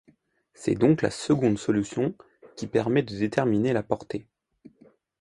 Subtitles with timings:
[0.55, 2.15] C'est donc la seconde solution
[2.55, 4.25] qui permet de déterminer la portée.